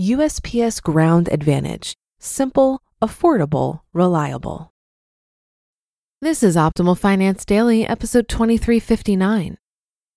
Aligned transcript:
USPS 0.00 0.82
Ground 0.82 1.28
Advantage: 1.30 1.94
simple, 2.18 2.82
affordable, 3.00 3.82
reliable. 3.92 4.72
This 6.20 6.42
is 6.42 6.56
Optimal 6.56 6.98
Finance 6.98 7.44
Daily, 7.44 7.86
episode 7.86 8.28
2359. 8.28 9.56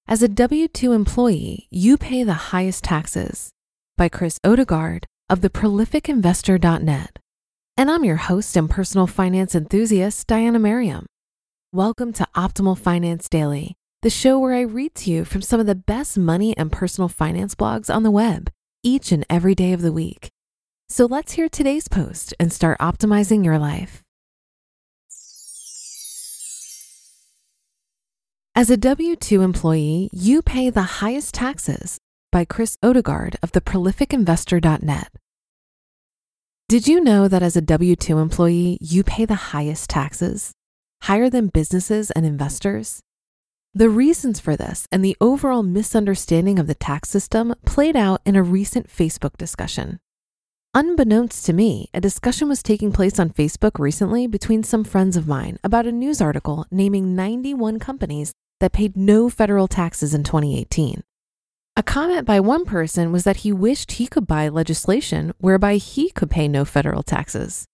As 0.07 0.23
a 0.23 0.27
W 0.27 0.68
2 0.68 0.94
employee, 0.94 1.68
you 1.70 1.95
pay 1.95 2.23
the 2.23 2.49
highest 2.52 2.84
taxes 2.84 3.52
by 3.95 4.09
Chris 4.09 4.40
Odegard 4.43 5.04
of 5.30 5.41
theprolificinvestor.net. 5.41 7.20
And 7.77 7.91
I'm 7.91 8.04
your 8.04 8.18
host 8.18 8.57
and 8.57 8.68
personal 8.70 9.07
finance 9.07 9.54
enthusiast, 9.54 10.26
Diana 10.27 10.59
Merriam. 10.59 11.05
Welcome 11.71 12.13
to 12.13 12.27
Optimal 12.35 12.76
Finance 12.77 13.30
Daily 13.30 13.77
the 14.03 14.09
show 14.09 14.38
where 14.38 14.53
I 14.53 14.62
read 14.62 14.95
to 14.95 15.12
you 15.12 15.23
from 15.23 15.41
some 15.41 15.62
of 15.62 15.66
the 15.66 15.75
best 15.75 16.17
money 16.17 16.55
and 16.57 16.70
personal 16.70 17.07
finance 17.07 17.55
blogs 17.55 17.93
on 17.93 18.03
the 18.03 18.12
web 18.12 18.52
each 18.84 19.13
and 19.13 19.26
every 19.29 19.55
day 19.55 19.71
of 19.71 19.82
the 19.82 19.93
week. 19.93 20.29
So 20.90 21.05
let's 21.05 21.32
hear 21.32 21.48
today's 21.48 21.87
post 21.87 22.34
and 22.37 22.51
start 22.51 22.77
optimizing 22.79 23.45
your 23.45 23.57
life. 23.57 24.04
As 28.54 28.70
a 28.70 28.76
W 28.76 29.15
2 29.15 29.41
employee, 29.41 30.10
you 30.12 30.41
pay 30.41 30.70
the 30.70 30.99
highest 30.99 31.34
taxes 31.34 31.98
by 32.29 32.43
Chris 32.43 32.77
Odegard 32.84 33.35
of 33.41 33.54
theprolificinvestor.net. 33.54 35.07
Did 36.67 36.90
you 36.90 36.99
know 37.01 37.29
that 37.29 37.41
as 37.41 37.55
a 37.55 37.62
W 37.62 37.95
2 37.95 38.17
employee, 38.17 38.77
you 38.82 39.01
pay 39.01 39.23
the 39.23 39.54
highest 39.54 39.90
taxes, 39.90 40.51
higher 41.04 41.29
than 41.29 41.48
businesses 41.48 42.12
and 42.12 42.26
investors? 42.26 43.01
The 43.76 43.90
reasons 43.90 44.40
for 44.40 44.55
this 44.55 44.88
and 44.91 45.04
the 45.04 45.18
overall 45.20 45.63
misunderstanding 45.63 46.60
of 46.60 46.68
the 46.68 46.76
tax 46.76 47.10
system 47.10 47.55
played 47.66 47.96
out 47.96 48.21
in 48.24 48.35
a 48.35 48.43
recent 48.43 48.88
Facebook 48.88 49.35
discussion. 49.35 49.99
Unbeknownst 50.76 51.43
to 51.48 51.54
me, 51.54 51.90
a 51.91 51.99
discussion 51.99 52.48
was 52.48 52.62
taking 52.62 52.91
place 52.91 53.18
on 53.18 53.32
Facebook 53.32 53.79
recently 53.79 54.27
between 54.27 54.62
some 54.62 54.84
friends 54.84 55.18
of 55.18 55.27
mine 55.27 55.57
about 55.63 55.88
a 55.88 55.91
news 55.91 56.21
article 56.21 56.68
naming 56.70 57.16
91 57.16 57.79
companies 57.79 58.32
that 58.60 58.74
paid 58.74 58.96
no 58.96 59.27
federal 59.27 59.68
taxes 59.68 60.13
in 60.13 60.24
2018. 60.24 61.01
A 61.76 61.82
comment 61.82 62.27
by 62.27 62.40
one 62.40 62.66
person 62.66 63.12
was 63.12 63.24
that 63.24 63.38
he 63.38 63.51
wished 63.51 63.94
he 63.94 64.06
could 64.06 64.28
buy 64.28 64.50
legislation 64.50 65.34
whereby 65.40 65.78
he 65.78 66.12
could 66.12 66.29
pay 66.29 66.47
no 66.47 66.63
federal 66.63 67.01
taxes. 67.01 67.66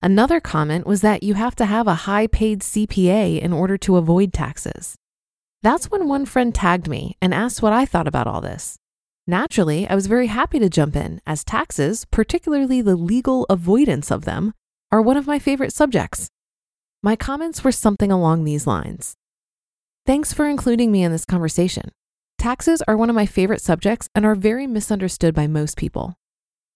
Another 0.00 0.38
comment 0.38 0.86
was 0.86 1.00
that 1.00 1.24
you 1.24 1.34
have 1.34 1.56
to 1.56 1.64
have 1.64 1.88
a 1.88 2.06
high 2.06 2.28
paid 2.28 2.60
CPA 2.60 3.40
in 3.40 3.52
order 3.52 3.76
to 3.78 3.96
avoid 3.96 4.32
taxes. 4.32 4.94
That's 5.62 5.90
when 5.90 6.08
one 6.08 6.26
friend 6.26 6.54
tagged 6.54 6.88
me 6.88 7.16
and 7.22 7.32
asked 7.32 7.62
what 7.62 7.72
I 7.72 7.86
thought 7.86 8.08
about 8.08 8.26
all 8.26 8.40
this. 8.40 8.76
Naturally, 9.26 9.86
I 9.88 9.94
was 9.94 10.08
very 10.08 10.26
happy 10.26 10.58
to 10.58 10.68
jump 10.68 10.96
in, 10.96 11.20
as 11.26 11.44
taxes, 11.44 12.04
particularly 12.10 12.82
the 12.82 12.96
legal 12.96 13.46
avoidance 13.48 14.10
of 14.10 14.24
them, 14.24 14.52
are 14.90 15.00
one 15.00 15.16
of 15.16 15.26
my 15.26 15.38
favorite 15.38 15.72
subjects. 15.72 16.28
My 17.02 17.16
comments 17.16 17.62
were 17.62 17.72
something 17.72 18.10
along 18.12 18.44
these 18.44 18.66
lines 18.66 19.16
Thanks 20.04 20.32
for 20.32 20.48
including 20.48 20.90
me 20.90 21.04
in 21.04 21.12
this 21.12 21.24
conversation. 21.24 21.92
Taxes 22.36 22.82
are 22.88 22.96
one 22.96 23.08
of 23.08 23.14
my 23.14 23.24
favorite 23.24 23.62
subjects 23.62 24.08
and 24.16 24.26
are 24.26 24.34
very 24.34 24.66
misunderstood 24.66 25.32
by 25.32 25.46
most 25.46 25.76
people. 25.76 26.16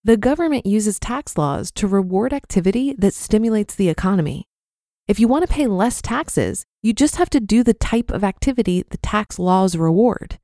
The 0.04 0.16
government 0.16 0.64
uses 0.64 1.00
tax 1.00 1.36
laws 1.36 1.72
to 1.72 1.88
reward 1.88 2.32
activity 2.32 2.94
that 2.98 3.14
stimulates 3.14 3.74
the 3.74 3.88
economy 3.88 4.46
if 5.08 5.20
you 5.20 5.28
want 5.28 5.46
to 5.46 5.52
pay 5.52 5.68
less 5.68 6.02
taxes, 6.02 6.64
you 6.82 6.92
just 6.92 7.16
have 7.16 7.30
to 7.30 7.40
do 7.40 7.62
the 7.62 7.74
type 7.74 8.10
of 8.10 8.24
activity 8.24 8.84
the 8.90 8.98
tax 8.98 9.38
laws 9.38 9.76
reward. 9.76 10.38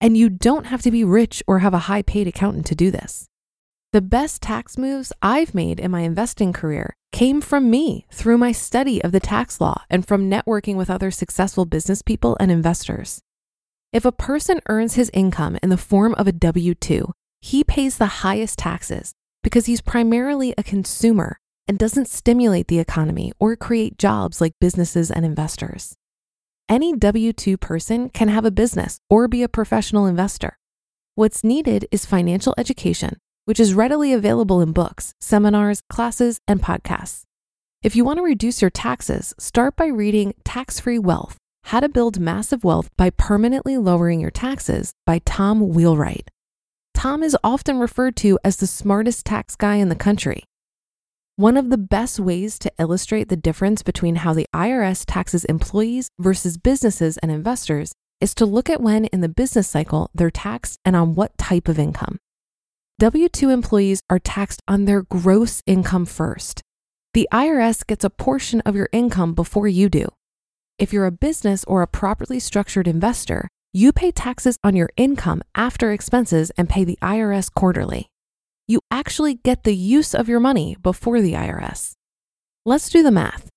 And 0.00 0.16
you 0.16 0.28
don't 0.28 0.66
have 0.66 0.82
to 0.82 0.90
be 0.90 1.04
rich 1.04 1.42
or 1.46 1.60
have 1.60 1.74
a 1.74 1.86
high 1.90 2.02
paid 2.02 2.26
accountant 2.26 2.66
to 2.66 2.74
do 2.74 2.90
this. 2.90 3.28
The 3.92 4.00
best 4.02 4.42
tax 4.42 4.76
moves 4.76 5.12
I've 5.22 5.54
made 5.54 5.80
in 5.80 5.90
my 5.90 6.00
investing 6.00 6.52
career 6.52 6.94
came 7.12 7.40
from 7.40 7.70
me 7.70 8.06
through 8.10 8.38
my 8.38 8.52
study 8.52 9.02
of 9.02 9.12
the 9.12 9.20
tax 9.20 9.60
law 9.60 9.82
and 9.88 10.06
from 10.06 10.28
networking 10.28 10.74
with 10.74 10.90
other 10.90 11.10
successful 11.10 11.64
business 11.64 12.02
people 12.02 12.36
and 12.38 12.50
investors. 12.50 13.20
If 13.92 14.04
a 14.04 14.12
person 14.12 14.60
earns 14.68 14.94
his 14.94 15.10
income 15.14 15.58
in 15.62 15.70
the 15.70 15.78
form 15.78 16.14
of 16.16 16.26
a 16.26 16.32
W 16.32 16.74
2, 16.74 17.12
he 17.40 17.64
pays 17.64 17.96
the 17.96 18.06
highest 18.06 18.58
taxes 18.58 19.12
because 19.42 19.66
he's 19.66 19.80
primarily 19.80 20.52
a 20.58 20.62
consumer 20.62 21.38
and 21.68 21.78
doesn't 21.78 22.08
stimulate 22.08 22.68
the 22.68 22.78
economy 22.78 23.32
or 23.38 23.54
create 23.54 23.98
jobs 23.98 24.40
like 24.40 24.54
businesses 24.58 25.10
and 25.10 25.24
investors. 25.24 25.94
Any 26.68 26.96
W 26.96 27.32
2 27.32 27.56
person 27.56 28.08
can 28.08 28.28
have 28.28 28.44
a 28.44 28.50
business 28.50 28.98
or 29.08 29.28
be 29.28 29.42
a 29.42 29.48
professional 29.48 30.06
investor. 30.06 30.58
What's 31.14 31.44
needed 31.44 31.86
is 31.90 32.06
financial 32.06 32.54
education, 32.56 33.18
which 33.44 33.60
is 33.60 33.74
readily 33.74 34.12
available 34.12 34.60
in 34.60 34.72
books, 34.72 35.14
seminars, 35.20 35.82
classes, 35.88 36.40
and 36.48 36.62
podcasts. 36.62 37.22
If 37.82 37.94
you 37.94 38.04
want 38.04 38.18
to 38.18 38.22
reduce 38.22 38.60
your 38.60 38.70
taxes, 38.70 39.34
start 39.38 39.76
by 39.76 39.86
reading 39.86 40.34
Tax 40.44 40.80
Free 40.80 40.98
Wealth 40.98 41.36
How 41.64 41.80
to 41.80 41.88
Build 41.88 42.18
Massive 42.18 42.64
Wealth 42.64 42.90
by 42.96 43.10
Permanently 43.10 43.76
Lowering 43.76 44.20
Your 44.20 44.30
Taxes 44.30 44.92
by 45.06 45.20
Tom 45.24 45.60
Wheelwright. 45.60 46.28
Tom 46.94 47.22
is 47.22 47.36
often 47.44 47.78
referred 47.78 48.16
to 48.16 48.38
as 48.42 48.56
the 48.56 48.66
smartest 48.66 49.24
tax 49.24 49.54
guy 49.54 49.76
in 49.76 49.88
the 49.88 49.94
country 49.94 50.42
one 51.38 51.56
of 51.56 51.70
the 51.70 51.78
best 51.78 52.18
ways 52.18 52.58
to 52.58 52.72
illustrate 52.80 53.28
the 53.28 53.36
difference 53.36 53.80
between 53.84 54.16
how 54.16 54.34
the 54.34 54.48
IRS 54.52 55.04
taxes 55.06 55.44
employees 55.44 56.08
versus 56.18 56.58
businesses 56.58 57.16
and 57.18 57.30
investors 57.30 57.92
is 58.20 58.34
to 58.34 58.44
look 58.44 58.68
at 58.68 58.80
when 58.80 59.04
in 59.04 59.20
the 59.20 59.28
business 59.28 59.68
cycle 59.68 60.10
they're 60.12 60.32
taxed 60.32 60.80
and 60.84 60.96
on 60.96 61.14
what 61.14 61.38
type 61.38 61.68
of 61.68 61.78
income. 61.78 62.18
W 62.98 63.28
2 63.28 63.50
employees 63.50 64.02
are 64.10 64.18
taxed 64.18 64.62
on 64.66 64.84
their 64.84 65.02
gross 65.02 65.62
income 65.64 66.06
first. 66.06 66.60
The 67.14 67.28
IRS 67.32 67.86
gets 67.86 68.02
a 68.02 68.10
portion 68.10 68.60
of 68.62 68.74
your 68.74 68.88
income 68.90 69.34
before 69.34 69.68
you 69.68 69.88
do. 69.88 70.08
If 70.76 70.92
you're 70.92 71.06
a 71.06 71.12
business 71.12 71.62
or 71.68 71.82
a 71.82 71.86
properly 71.86 72.40
structured 72.40 72.88
investor, 72.88 73.46
you 73.72 73.92
pay 73.92 74.10
taxes 74.10 74.58
on 74.64 74.74
your 74.74 74.90
income 74.96 75.42
after 75.54 75.92
expenses 75.92 76.50
and 76.56 76.68
pay 76.68 76.82
the 76.82 76.98
IRS 77.00 77.48
quarterly 77.54 78.07
you 78.68 78.80
actually 78.90 79.34
get 79.34 79.64
the 79.64 79.74
use 79.74 80.14
of 80.14 80.28
your 80.28 80.40
money 80.40 80.76
before 80.82 81.20
the 81.22 81.32
IRS. 81.32 81.94
Let's 82.66 82.90
do 82.90 83.02
the 83.02 83.10
math. 83.10 83.48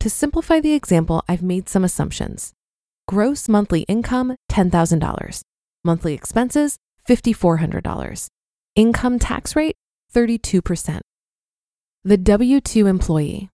To 0.00 0.10
simplify 0.10 0.60
the 0.60 0.74
example, 0.74 1.22
I've 1.28 1.42
made 1.42 1.68
some 1.68 1.84
assumptions. 1.84 2.52
Gross 3.06 3.48
monthly 3.48 3.82
income, 3.82 4.34
$10,000. 4.50 5.40
Monthly 5.84 6.14
expenses, 6.14 6.76
$5,400. 7.08 8.26
Income 8.74 9.18
tax 9.20 9.54
rate, 9.54 9.76
32%. 10.12 11.00
The 12.02 12.16
W 12.16 12.60
2 12.60 12.86
employee. 12.88 13.48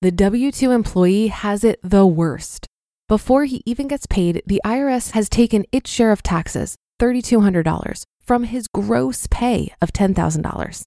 The 0.00 0.12
W 0.12 0.52
2 0.52 0.70
employee 0.70 1.28
has 1.28 1.64
it 1.64 1.80
the 1.82 2.06
worst. 2.06 2.66
Before 3.08 3.44
he 3.44 3.62
even 3.66 3.88
gets 3.88 4.06
paid, 4.06 4.42
the 4.46 4.60
IRS 4.64 5.10
has 5.10 5.28
taken 5.28 5.64
its 5.72 5.90
share 5.90 6.12
of 6.12 6.22
taxes, 6.22 6.76
$3,200, 7.00 8.04
from 8.24 8.44
his 8.44 8.68
gross 8.68 9.26
pay 9.30 9.72
of 9.80 9.92
$10,000. 9.92 10.82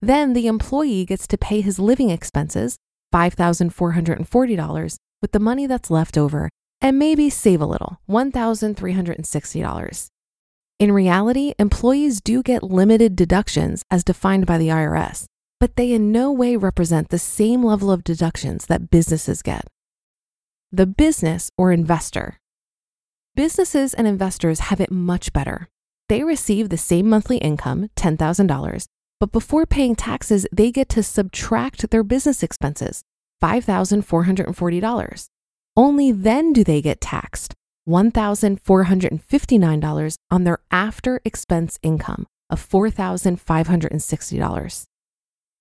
Then 0.00 0.32
the 0.32 0.46
employee 0.46 1.04
gets 1.04 1.26
to 1.26 1.38
pay 1.38 1.60
his 1.60 1.78
living 1.78 2.10
expenses, 2.10 2.76
$5,440, 3.12 4.96
with 5.20 5.32
the 5.32 5.40
money 5.40 5.66
that's 5.66 5.90
left 5.90 6.16
over 6.16 6.48
and 6.80 6.98
maybe 6.98 7.28
save 7.28 7.60
a 7.60 7.66
little, 7.66 8.00
$1,360. 8.08 10.08
In 10.78 10.92
reality, 10.92 11.54
employees 11.58 12.20
do 12.20 12.42
get 12.42 12.62
limited 12.62 13.16
deductions 13.16 13.82
as 13.90 14.04
defined 14.04 14.46
by 14.46 14.58
the 14.58 14.68
IRS, 14.68 15.24
but 15.58 15.74
they 15.74 15.92
in 15.92 16.12
no 16.12 16.30
way 16.30 16.56
represent 16.56 17.08
the 17.08 17.18
same 17.18 17.64
level 17.64 17.90
of 17.90 18.04
deductions 18.04 18.66
that 18.66 18.90
businesses 18.90 19.42
get. 19.42 19.66
The 20.70 20.86
business 20.86 21.50
or 21.58 21.72
investor. 21.72 22.38
Businesses 23.34 23.92
and 23.92 24.06
investors 24.06 24.60
have 24.60 24.80
it 24.80 24.92
much 24.92 25.32
better 25.32 25.68
they 26.08 26.24
receive 26.24 26.68
the 26.68 26.76
same 26.76 27.08
monthly 27.08 27.38
income, 27.38 27.88
$10,000, 27.96 28.86
but 29.20 29.32
before 29.32 29.66
paying 29.66 29.96
taxes, 29.96 30.46
they 30.52 30.70
get 30.70 30.88
to 30.90 31.02
subtract 31.02 31.90
their 31.90 32.04
business 32.04 32.42
expenses, 32.42 33.02
$5,440. 33.42 35.28
Only 35.76 36.12
then 36.12 36.52
do 36.52 36.62
they 36.64 36.80
get 36.80 37.00
taxed, 37.00 37.54
$1,459 37.88 40.18
on 40.30 40.44
their 40.44 40.58
after 40.70 41.20
expense 41.24 41.78
income 41.82 42.26
of 42.50 42.68
$4,560. 42.68 44.84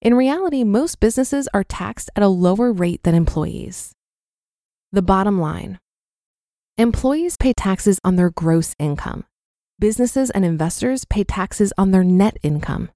In 0.01 0.13
reality, 0.13 0.63
most 0.63 0.99
businesses 0.99 1.47
are 1.53 1.63
taxed 1.63 2.09
at 2.15 2.23
a 2.23 2.27
lower 2.27 2.71
rate 2.71 3.03
than 3.03 3.15
employees. 3.15 3.93
The 4.91 5.01
bottom 5.01 5.39
line 5.39 5.79
employees 6.77 7.37
pay 7.37 7.53
taxes 7.53 7.99
on 8.03 8.15
their 8.15 8.29
gross 8.29 8.75
income. 8.77 9.25
Businesses 9.79 10.31
and 10.31 10.43
investors 10.43 11.05
pay 11.05 11.23
taxes 11.23 11.71
on 11.77 11.91
their 11.91 12.03
net 12.03 12.35
income. 12.41 12.89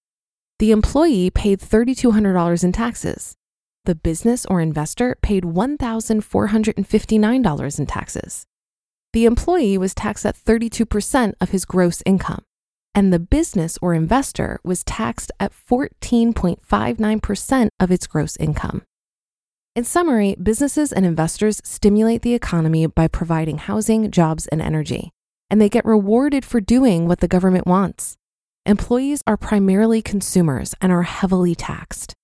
The 0.58 0.72
employee 0.72 1.30
paid 1.30 1.60
$3,200 1.60 2.64
in 2.64 2.72
taxes. 2.72 3.36
The 3.86 3.94
business 3.94 4.48
or 4.48 4.62
investor 4.62 5.16
paid 5.22 5.44
$1,459 5.44 7.80
in 7.80 7.86
taxes. 7.86 8.48
The 9.14 9.26
employee 9.26 9.78
was 9.78 9.94
taxed 9.94 10.26
at 10.26 10.36
32% 10.36 11.34
of 11.40 11.52
his 11.52 11.66
gross 11.66 12.02
income, 12.04 12.42
and 12.96 13.14
the 13.14 13.20
business 13.20 13.78
or 13.80 13.94
investor 13.94 14.60
was 14.64 14.84
taxed 14.84 15.32
at 15.40 15.54
14.59% 15.54 17.70
of 17.80 17.92
its 17.92 18.08
gross 18.08 18.36
income. 18.38 18.82
In 19.76 19.84
summary, 19.84 20.36
businesses 20.42 20.92
and 20.92 21.06
investors 21.06 21.62
stimulate 21.64 22.24
the 22.24 22.34
economy 22.34 22.88
by 22.88 23.08
providing 23.08 23.60
housing, 23.60 24.10
jobs, 24.10 24.48
and 24.48 24.64
energy, 24.64 25.12
and 25.52 25.62
they 25.62 25.70
get 25.70 25.86
rewarded 25.86 26.46
for 26.46 26.62
doing 26.62 27.08
what 27.08 27.20
the 27.20 27.28
government 27.28 27.68
wants. 27.68 28.16
Employees 28.66 29.22
are 29.28 29.36
primarily 29.36 30.02
consumers 30.02 30.74
and 30.80 30.92
are 30.92 31.04
heavily 31.04 31.54
taxed. 31.54 32.16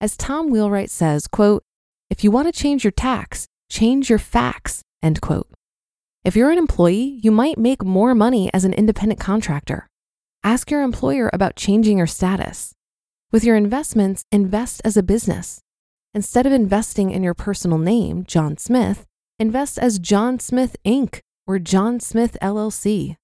As 0.00 0.16
Tom 0.16 0.50
Wheelwright 0.50 0.90
says, 0.90 1.28
quote, 1.28 1.62
if 2.08 2.24
you 2.24 2.30
want 2.30 2.52
to 2.52 2.60
change 2.60 2.82
your 2.82 2.90
tax, 2.90 3.46
change 3.70 4.08
your 4.08 4.18
facts, 4.18 4.82
end 5.02 5.20
quote. 5.20 5.48
If 6.24 6.34
you're 6.34 6.50
an 6.50 6.58
employee, 6.58 7.20
you 7.22 7.30
might 7.30 7.58
make 7.58 7.84
more 7.84 8.14
money 8.14 8.50
as 8.54 8.64
an 8.64 8.72
independent 8.72 9.20
contractor. 9.20 9.86
Ask 10.42 10.70
your 10.70 10.82
employer 10.82 11.28
about 11.32 11.56
changing 11.56 11.98
your 11.98 12.06
status. 12.06 12.74
With 13.30 13.44
your 13.44 13.56
investments, 13.56 14.24
invest 14.32 14.80
as 14.84 14.96
a 14.96 15.02
business. 15.02 15.60
Instead 16.14 16.46
of 16.46 16.52
investing 16.52 17.10
in 17.10 17.22
your 17.22 17.34
personal 17.34 17.78
name, 17.78 18.24
John 18.24 18.56
Smith, 18.56 19.04
invest 19.38 19.78
as 19.78 19.98
John 19.98 20.38
Smith 20.38 20.76
Inc. 20.84 21.20
or 21.46 21.58
John 21.58 22.00
Smith 22.00 22.36
LLC. 22.40 23.16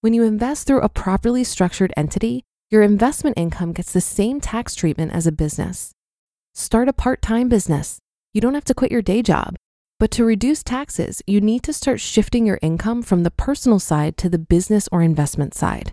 When 0.00 0.14
you 0.14 0.24
invest 0.24 0.66
through 0.66 0.80
a 0.80 0.88
properly 0.88 1.44
structured 1.44 1.92
entity, 1.96 2.44
your 2.70 2.82
investment 2.82 3.38
income 3.38 3.72
gets 3.72 3.92
the 3.92 4.00
same 4.00 4.40
tax 4.40 4.74
treatment 4.74 5.12
as 5.12 5.26
a 5.26 5.32
business. 5.32 5.92
Start 6.54 6.88
a 6.88 6.92
part 6.92 7.22
time 7.22 7.48
business. 7.48 7.98
You 8.32 8.40
don't 8.40 8.54
have 8.54 8.64
to 8.64 8.74
quit 8.74 8.90
your 8.90 9.02
day 9.02 9.22
job. 9.22 9.56
But 10.00 10.10
to 10.12 10.24
reduce 10.24 10.64
taxes, 10.64 11.22
you 11.26 11.40
need 11.40 11.62
to 11.62 11.72
start 11.72 12.00
shifting 12.00 12.46
your 12.46 12.58
income 12.62 13.02
from 13.02 13.22
the 13.22 13.30
personal 13.30 13.78
side 13.78 14.16
to 14.16 14.28
the 14.28 14.38
business 14.38 14.88
or 14.90 15.02
investment 15.02 15.54
side. 15.54 15.92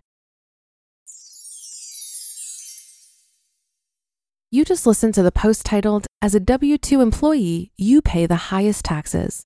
You 4.50 4.66
just 4.66 4.88
listened 4.88 5.14
to 5.14 5.22
the 5.22 5.32
post 5.32 5.64
titled, 5.64 6.08
As 6.24 6.34
a 6.34 6.40
W 6.40 6.80
2 6.80 7.02
employee, 7.02 7.72
you 7.78 8.02
pay 8.02 8.26
the 8.26 8.50
highest 8.50 8.84
taxes 8.84 9.46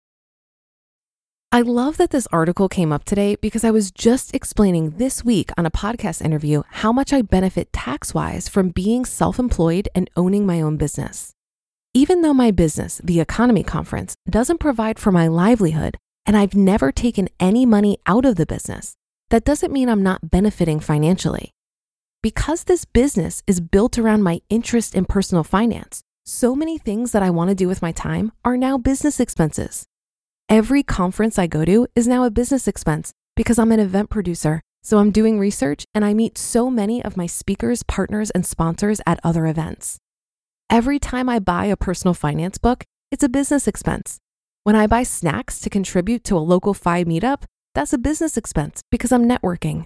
I 1.53 1.59
love 1.63 1.97
that 1.97 2.11
this 2.11 2.29
article 2.31 2.69
came 2.69 2.93
up 2.93 3.03
today 3.03 3.35
because 3.35 3.65
I 3.65 3.71
was 3.71 3.91
just 3.91 4.33
explaining 4.33 4.91
this 4.91 5.25
week 5.25 5.51
on 5.57 5.65
a 5.65 5.71
podcast 5.71 6.21
interview 6.21 6.63
how 6.69 6.93
much 6.93 7.11
I 7.11 7.23
benefit 7.23 7.73
tax 7.73 8.13
wise 8.13 8.47
from 8.47 8.69
being 8.69 9.03
self 9.03 9.37
employed 9.37 9.89
and 9.93 10.09
owning 10.15 10.45
my 10.45 10.61
own 10.61 10.77
business. 10.77 11.33
Even 11.93 12.21
though 12.21 12.33
my 12.33 12.51
business, 12.51 13.01
the 13.03 13.17
EconoMe 13.17 13.67
Conference, 13.67 14.15
doesn't 14.29 14.61
provide 14.61 14.97
for 14.97 15.11
my 15.11 15.27
livelihood 15.27 15.97
and 16.25 16.37
I've 16.37 16.55
never 16.55 16.89
taken 16.89 17.27
any 17.37 17.65
money 17.65 17.97
out 18.05 18.23
of 18.23 18.37
the 18.37 18.45
business, 18.45 18.95
that 19.29 19.43
doesn't 19.43 19.73
mean 19.73 19.89
I'm 19.89 20.03
not 20.03 20.31
benefiting 20.31 20.79
financially. 20.79 21.51
Because 22.23 22.63
this 22.63 22.85
business 22.85 23.43
is 23.45 23.59
built 23.59 23.97
around 23.97 24.23
my 24.23 24.39
interest 24.47 24.95
in 24.95 25.03
personal 25.03 25.43
finance, 25.43 26.01
so 26.23 26.55
many 26.55 26.77
things 26.77 27.11
that 27.11 27.23
I 27.23 27.29
want 27.29 27.49
to 27.49 27.55
do 27.55 27.67
with 27.67 27.81
my 27.81 27.91
time 27.91 28.31
are 28.45 28.55
now 28.55 28.77
business 28.77 29.19
expenses. 29.19 29.85
Every 30.51 30.83
conference 30.83 31.39
I 31.39 31.47
go 31.47 31.63
to 31.63 31.87
is 31.95 32.09
now 32.09 32.25
a 32.25 32.29
business 32.29 32.67
expense 32.67 33.13
because 33.37 33.57
I'm 33.57 33.71
an 33.71 33.79
event 33.79 34.09
producer. 34.09 34.59
So 34.83 34.97
I'm 34.97 35.09
doing 35.09 35.39
research 35.39 35.85
and 35.95 36.03
I 36.03 36.13
meet 36.13 36.37
so 36.37 36.69
many 36.69 37.01
of 37.01 37.15
my 37.15 37.25
speakers, 37.25 37.83
partners, 37.83 38.31
and 38.31 38.45
sponsors 38.45 38.99
at 39.07 39.21
other 39.23 39.47
events. 39.47 39.97
Every 40.69 40.99
time 40.99 41.29
I 41.29 41.39
buy 41.39 41.67
a 41.67 41.77
personal 41.77 42.13
finance 42.13 42.57
book, 42.57 42.83
it's 43.11 43.23
a 43.23 43.29
business 43.29 43.65
expense. 43.65 44.17
When 44.65 44.75
I 44.75 44.87
buy 44.87 45.03
snacks 45.03 45.57
to 45.61 45.69
contribute 45.69 46.25
to 46.25 46.35
a 46.35 46.39
local 46.43 46.73
FI 46.73 47.05
meetup, 47.05 47.43
that's 47.73 47.93
a 47.93 47.97
business 47.97 48.35
expense 48.35 48.81
because 48.91 49.13
I'm 49.13 49.29
networking. 49.29 49.85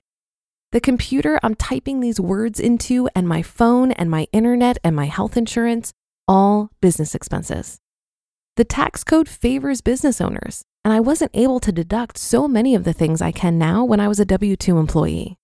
The 0.72 0.82
computer 0.82 1.40
I'm 1.44 1.54
typing 1.54 2.00
these 2.00 2.20
words 2.20 2.60
into, 2.60 3.08
and 3.16 3.28
my 3.28 3.44
phone, 3.44 3.92
and 3.92 4.10
my 4.10 4.26
internet, 4.32 4.80
and 4.84 4.96
my 4.96 5.06
health 5.06 5.38
insurance, 5.38 5.94
all 6.28 6.72
business 6.82 7.14
expenses. 7.14 7.78
The 8.58 8.64
tax 8.64 9.04
code 9.04 9.28
favors 9.28 9.82
business 9.82 10.22
owners, 10.22 10.64
and 10.86 10.94
I 10.94 11.02
wasn't 11.02 11.32
able 11.34 11.60
to 11.60 11.74
deduct 11.74 12.18
so 12.18 12.48
many 12.48 12.74
of 12.74 12.86
the 12.86 12.94
things 12.94 13.22
I 13.22 13.34
can 13.34 13.58
now 13.58 13.84
when 13.84 14.00
I 14.00 14.08
was 14.08 14.18
a 14.18 14.26
W 14.26 14.56
2 14.56 14.78
employee. 14.78 15.36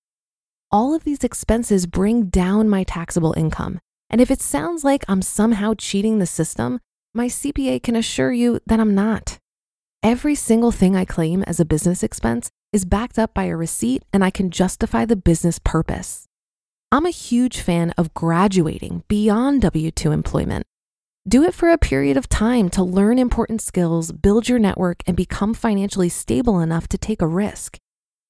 All 0.72 0.94
of 0.96 1.03
these 1.03 1.25
expenses 1.25 1.88
bring 1.88 2.27
down 2.27 2.70
my 2.70 2.86
taxable 2.86 3.34
income, 3.36 3.80
and 4.10 4.22
if 4.22 4.32
it 4.32 4.41
sounds 4.41 4.86
like 4.86 5.03
I'm 5.10 5.22
somehow 5.22 5.74
cheating 5.77 6.20
the 6.20 6.25
system, 6.25 6.80
my 7.13 7.27
CPA 7.27 7.84
can 7.84 7.98
assure 7.98 8.32
you 8.32 8.62
that 8.68 8.80
I'm 8.80 8.96
not. 8.96 9.39
Every 10.01 10.34
single 10.34 10.72
thing 10.72 10.96
I 10.96 11.03
claim 11.03 11.44
as 11.44 11.60
a 11.60 11.65
business 11.65 12.03
expense 12.03 12.50
is 12.72 12.86
backed 12.86 13.20
up 13.20 13.34
by 13.34 13.44
a 13.44 13.58
receipt 13.58 14.03
and 14.13 14.24
I 14.24 14.30
can 14.30 14.50
justify 14.50 15.03
the 15.03 15.18
business 15.18 15.60
purpose. 15.60 16.27
I'm 16.94 17.06
a 17.06 17.10
huge 17.10 17.60
fan 17.60 17.91
of 17.98 18.13
graduating 18.13 19.03
beyond 19.10 19.63
W 19.63 19.91
2 19.91 20.13
employment. 20.13 20.65
Do 21.27 21.43
it 21.43 21.53
for 21.53 21.69
a 21.69 21.77
period 21.77 22.17
of 22.17 22.27
time 22.27 22.67
to 22.69 22.83
learn 22.83 23.19
important 23.19 23.61
skills, 23.61 24.11
build 24.11 24.49
your 24.49 24.57
network, 24.57 25.03
and 25.05 25.15
become 25.15 25.53
financially 25.53 26.09
stable 26.09 26.59
enough 26.59 26.87
to 26.87 26.97
take 26.97 27.21
a 27.21 27.27
risk. 27.27 27.77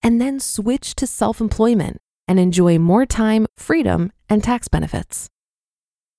And 0.03 0.19
then 0.19 0.41
switch 0.41 0.93
to 0.95 1.07
self 1.07 1.39
employment 1.39 2.01
and 2.27 2.37
enjoy 2.37 2.79
more 2.79 3.05
time, 3.05 3.47
freedom, 3.55 4.11
and 4.27 4.43
tax 4.43 4.67
benefits. 4.67 5.29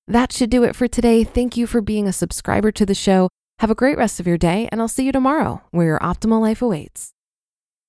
That 0.09 0.33
should 0.33 0.49
do 0.49 0.65
it 0.65 0.75
for 0.75 0.89
today. 0.89 1.25
Thank 1.25 1.59
you 1.59 1.67
for 1.67 1.83
being 1.83 2.09
a 2.09 2.13
subscriber 2.13 2.73
to 2.73 2.87
the 2.87 2.95
show. 2.95 3.29
Have 3.59 3.71
a 3.71 3.75
great 3.75 3.99
rest 3.99 4.19
of 4.19 4.27
your 4.27 4.39
day, 4.39 4.67
and 4.73 4.81
I'll 4.81 4.89
see 4.89 5.05
you 5.05 5.13
tomorrow 5.13 5.61
where 5.73 5.87
your 5.87 5.99
optimal 5.99 6.41
life 6.41 6.63
awaits. 6.63 7.12